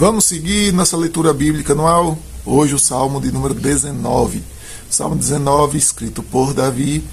Vamos 0.00 0.24
seguir 0.24 0.72
nossa 0.72 0.96
leitura 0.96 1.30
bíblica 1.30 1.74
anual. 1.74 2.16
Hoje 2.46 2.74
o 2.74 2.78
Salmo 2.78 3.20
de 3.20 3.30
número 3.30 3.52
19. 3.52 4.42
Salmo 4.88 5.14
19, 5.14 5.76
escrito 5.76 6.22
por 6.22 6.54
Davi, 6.54 7.04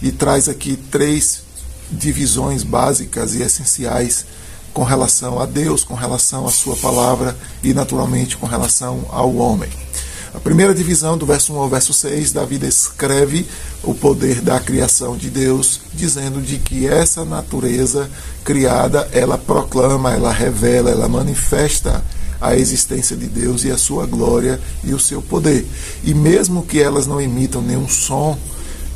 e 0.00 0.12
traz 0.12 0.48
aqui 0.48 0.76
três 0.76 1.42
divisões 1.90 2.62
básicas 2.62 3.34
e 3.34 3.42
essenciais 3.42 4.24
com 4.72 4.84
relação 4.84 5.40
a 5.40 5.46
Deus, 5.46 5.82
com 5.82 5.94
relação 5.94 6.46
à 6.46 6.50
sua 6.52 6.76
palavra 6.76 7.36
e 7.60 7.74
naturalmente 7.74 8.36
com 8.36 8.46
relação 8.46 9.04
ao 9.08 9.34
homem. 9.34 9.68
A 10.32 10.38
primeira 10.38 10.72
divisão, 10.72 11.18
do 11.18 11.26
verso 11.26 11.52
1 11.52 11.58
ao 11.58 11.68
verso 11.68 11.92
6, 11.92 12.30
Davi 12.30 12.56
descreve 12.56 13.48
o 13.82 13.96
poder 13.96 14.42
da 14.42 14.60
criação 14.60 15.16
de 15.16 15.28
Deus, 15.28 15.80
dizendo 15.92 16.40
de 16.40 16.58
que 16.58 16.86
essa 16.86 17.24
natureza 17.24 18.08
criada, 18.44 19.08
ela 19.10 19.36
proclama, 19.36 20.12
ela 20.12 20.32
revela, 20.32 20.88
ela 20.88 21.08
manifesta 21.08 22.00
a 22.40 22.56
existência 22.56 23.16
de 23.16 23.26
Deus 23.26 23.64
e 23.64 23.70
a 23.70 23.78
sua 23.78 24.06
glória 24.06 24.60
e 24.84 24.92
o 24.94 24.98
seu 24.98 25.20
poder. 25.20 25.66
E 26.04 26.14
mesmo 26.14 26.62
que 26.62 26.80
elas 26.80 27.06
não 27.06 27.20
emitam 27.20 27.62
nenhum 27.62 27.88
som, 27.88 28.38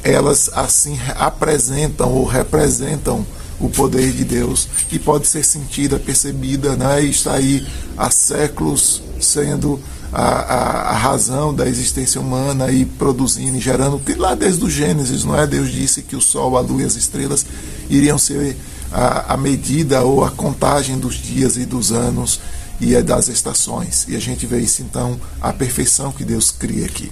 elas 0.03 0.51
assim 0.53 0.99
apresentam 1.17 2.13
ou 2.13 2.25
representam 2.25 3.25
o 3.61 3.69
poder 3.69 4.11
de 4.13 4.25
Deus 4.25 4.69
que 4.89 4.99
pode 4.99 5.27
ser 5.29 5.45
sentida, 5.45 5.99
percebida, 5.99 6.77
né? 6.77 7.05
e 7.05 7.11
está 7.11 7.35
aí 7.35 7.67
há 7.97 8.11
séculos 8.11 9.03
sendo 9.21 9.81
a, 10.13 10.23
a, 10.23 10.91
a, 10.91 10.97
razão 10.97 11.55
da 11.55 11.67
existência 11.67 12.21
humana 12.21 12.71
e 12.71 12.85
produzindo 12.85 13.57
e 13.57 13.61
gerando, 13.61 14.01
lá 14.19 14.35
desde 14.35 14.63
o 14.65 14.69
Gênesis, 14.69 15.25
não 15.25 15.39
é? 15.39 15.47
Deus 15.47 15.71
disse 15.71 16.03
que 16.03 16.15
o 16.15 16.21
Sol, 16.21 16.57
a 16.59 16.61
Lua 16.61 16.83
e 16.83 16.85
as 16.85 16.97
estrelas 16.97 17.47
iriam 17.89 18.19
ser 18.19 18.57
a, 18.93 19.35
a 19.35 19.37
medida 19.37 20.03
ou 20.03 20.25
a 20.25 20.31
contagem 20.31 20.99
dos 20.99 21.15
dias 21.15 21.57
e 21.57 21.65
dos 21.65 21.93
anos 21.93 22.41
e 22.81 22.95
é 22.95 23.03
das 23.03 23.29
estações. 23.29 24.07
E 24.09 24.17
a 24.17 24.21
gente 24.21 24.47
vê 24.47 24.59
isso 24.61 24.83
então, 24.83 25.19
a 25.41 25.53
perfeição 25.53 26.13
que 26.13 26.25
Deus 26.25 26.51
cria 26.51 26.87
aqui. 26.87 27.11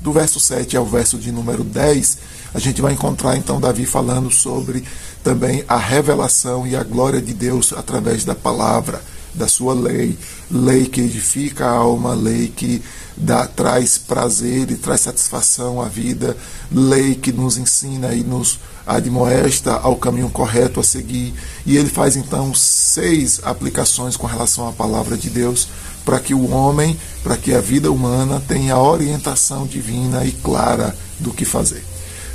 Do 0.00 0.12
verso 0.12 0.40
7 0.40 0.76
ao 0.76 0.86
verso 0.86 1.18
de 1.18 1.30
número 1.30 1.62
10, 1.62 2.18
a 2.54 2.58
gente 2.58 2.80
vai 2.80 2.94
encontrar 2.94 3.36
então 3.36 3.60
Davi 3.60 3.84
falando 3.84 4.30
sobre 4.30 4.82
também 5.22 5.62
a 5.68 5.76
revelação 5.76 6.66
e 6.66 6.74
a 6.74 6.82
glória 6.82 7.20
de 7.20 7.34
Deus 7.34 7.74
através 7.74 8.24
da 8.24 8.34
palavra 8.34 9.02
da 9.34 9.48
sua 9.48 9.74
lei, 9.74 10.18
lei 10.50 10.86
que 10.86 11.00
edifica 11.00 11.66
a 11.66 11.70
alma, 11.70 12.14
lei 12.14 12.48
que 12.48 12.82
dá, 13.16 13.46
traz 13.46 13.98
prazer 13.98 14.70
e 14.70 14.76
traz 14.76 15.02
satisfação 15.02 15.80
à 15.80 15.88
vida, 15.88 16.36
lei 16.70 17.14
que 17.14 17.32
nos 17.32 17.56
ensina 17.56 18.14
e 18.14 18.22
nos 18.22 18.58
admoesta 18.86 19.74
ao 19.74 19.96
caminho 19.96 20.30
correto 20.30 20.80
a 20.80 20.84
seguir. 20.84 21.34
E 21.64 21.76
ele 21.76 21.88
faz 21.88 22.16
então 22.16 22.54
seis 22.54 23.40
aplicações 23.42 24.16
com 24.16 24.26
relação 24.26 24.68
à 24.68 24.72
palavra 24.72 25.16
de 25.16 25.30
Deus 25.30 25.68
para 26.04 26.18
que 26.18 26.34
o 26.34 26.50
homem, 26.50 26.98
para 27.22 27.36
que 27.36 27.54
a 27.54 27.60
vida 27.60 27.90
humana 27.90 28.42
tenha 28.46 28.76
orientação 28.78 29.66
divina 29.66 30.24
e 30.24 30.32
clara 30.32 30.96
do 31.18 31.30
que 31.30 31.44
fazer. 31.44 31.84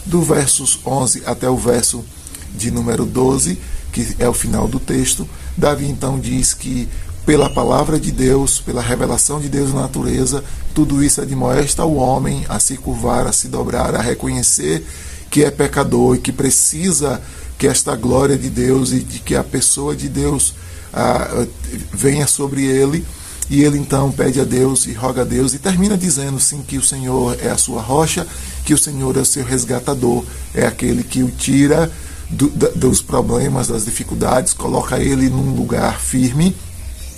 Do 0.06 0.22
versos 0.22 0.80
11 0.86 1.24
até 1.26 1.50
o 1.50 1.58
verso 1.58 2.06
de 2.54 2.72
número 2.72 3.06
12, 3.06 3.60
que 3.96 4.14
é 4.20 4.28
o 4.28 4.34
final 4.34 4.68
do 4.68 4.78
texto, 4.78 5.26
Davi 5.56 5.86
então 5.86 6.20
diz 6.20 6.54
que 6.54 6.86
pela 7.26 7.50
palavra 7.50 7.98
de 7.98 8.12
Deus, 8.12 8.60
pela 8.60 8.82
revelação 8.82 9.40
de 9.40 9.48
Deus 9.48 9.74
na 9.74 9.84
natureza, 9.84 10.44
tudo 10.74 11.02
isso 11.02 11.22
admoesta 11.22 11.86
o 11.86 11.96
homem 11.96 12.46
a 12.50 12.60
se 12.60 12.76
curvar, 12.76 13.26
a 13.26 13.32
se 13.32 13.48
dobrar, 13.48 13.96
a 13.96 14.02
reconhecer 14.02 14.86
que 15.32 15.46
é 15.46 15.50
pecador 15.50 16.16
e 16.16 16.20
que 16.20 16.34
precisa 16.34 17.22
que 17.58 17.68
esta 17.68 17.96
glória 17.96 18.38
de 18.38 18.50
Deus 18.50 18.92
e 18.92 19.00
de 19.00 19.20
que 19.20 19.34
a 19.34 19.46
pessoa 19.46 19.96
de 19.96 20.10
Deus 20.10 20.54
ah, 20.94 21.46
venha 21.94 22.28
sobre 22.28 22.66
ele. 22.66 23.06
E 23.50 23.64
ele 23.64 23.78
então 23.78 24.12
pede 24.12 24.42
a 24.42 24.44
Deus 24.44 24.88
e 24.88 24.94
roga 24.94 25.22
a 25.22 25.26
Deus 25.26 25.54
e 25.54 25.60
termina 25.60 25.96
dizendo 25.96 26.40
sim 26.40 26.64
que 26.68 26.78
o 26.78 26.84
Senhor 26.84 27.38
é 27.42 27.50
a 27.50 27.58
sua 27.58 27.82
rocha, 27.82 28.28
que 28.66 28.74
o 28.74 28.78
Senhor 28.78 29.16
é 29.16 29.22
o 29.22 29.26
seu 29.26 29.46
resgatador, 29.46 30.26
é 30.54 30.66
aquele 30.66 31.04
que 31.04 31.24
o 31.24 31.30
tira 31.30 31.90
do, 32.36 32.50
dos 32.76 33.02
problemas, 33.02 33.68
das 33.68 33.86
dificuldades, 33.86 34.54
coloca 34.54 35.00
ele 35.00 35.30
num 35.30 35.56
lugar 35.56 36.00
firme. 36.00 36.56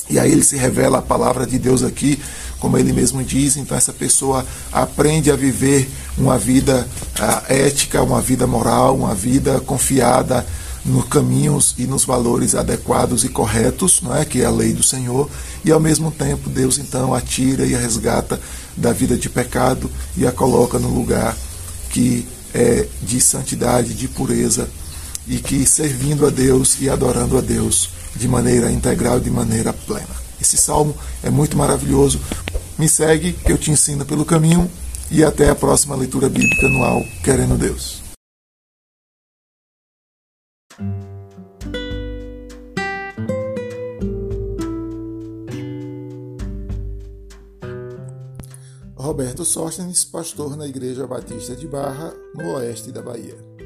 E 0.10 0.18
aí 0.18 0.32
ele 0.32 0.44
se 0.44 0.56
revela 0.56 1.00
a 1.00 1.02
palavra 1.02 1.46
de 1.46 1.60
Deus 1.60 1.84
aqui, 1.84 2.20
como 2.60 2.78
ele 2.78 2.94
mesmo 2.94 3.24
diz. 3.24 3.58
Então 3.58 3.76
essa 3.76 3.92
pessoa 3.92 4.46
aprende 4.72 5.32
a 5.32 5.36
viver 5.36 5.90
uma 6.18 6.38
vida 6.38 6.88
uh, 7.20 7.52
ética, 7.52 8.02
uma 8.02 8.22
vida 8.22 8.48
moral, 8.48 8.96
uma 8.96 9.14
vida 9.14 9.60
confiada 9.60 10.46
nos 10.86 11.06
caminhos 11.06 11.76
e 11.78 11.86
nos 11.86 12.06
valores 12.06 12.56
adequados 12.56 13.26
e 13.26 13.30
corretos, 13.30 14.02
não 14.02 14.16
é 14.16 14.24
que 14.24 14.42
é 14.42 14.46
a 14.46 14.50
lei 14.50 14.72
do 14.72 14.82
Senhor, 14.82 15.30
e 15.66 15.70
ao 15.70 15.82
mesmo 15.82 16.12
tempo 16.12 16.50
Deus 16.50 16.78
então 16.78 17.14
a 17.14 17.20
tira 17.20 17.66
e 17.66 17.76
a 17.76 17.78
resgata 17.78 18.40
da 18.78 18.94
vida 18.94 19.18
de 19.18 19.28
pecado 19.28 19.92
e 20.16 20.26
a 20.26 20.32
coloca 20.32 20.80
no 20.80 20.88
lugar 20.88 21.36
que 21.90 22.26
é 22.54 22.88
de 23.02 23.20
santidade, 23.20 23.94
de 23.94 24.08
pureza 24.08 24.70
e 25.28 25.40
que 25.40 25.66
servindo 25.66 26.26
a 26.26 26.30
Deus 26.30 26.80
e 26.80 26.90
adorando 26.90 27.38
a 27.38 27.42
Deus 27.42 27.90
de 28.16 28.28
maneira 28.28 28.72
integral, 28.72 29.20
de 29.20 29.30
maneira 29.30 29.74
plena. 29.74 30.16
Esse 30.40 30.58
salmo 30.58 30.96
é 31.24 31.30
muito 31.30 31.58
maravilhoso. 31.58 32.20
Me 32.78 32.88
segue, 32.88 33.34
que 33.34 33.52
eu 33.52 33.58
te 33.58 33.72
ensino 33.72 34.06
pelo 34.06 34.26
caminho 34.26 34.70
e 35.12 35.24
até 35.24 35.50
a 35.50 35.56
próxima 35.56 35.96
leitura 35.96 36.30
bíblica 36.30 36.68
anual, 36.68 37.04
querendo 37.24 37.58
Deus. 37.58 38.02
Roberto 48.96 49.46
Sóstenes, 49.46 50.04
pastor 50.04 50.58
na 50.58 50.68
Igreja 50.68 51.08
Batista 51.08 51.56
de 51.56 51.68
Barra, 51.68 52.14
no 52.36 52.56
oeste 52.56 52.92
da 52.92 53.02
Bahia. 53.02 53.57